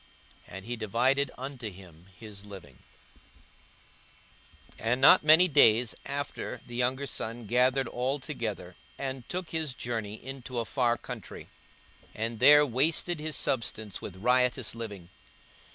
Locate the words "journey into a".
9.75-10.65